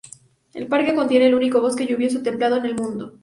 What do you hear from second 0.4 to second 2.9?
El parque contiene el único bosque lluvioso templado en el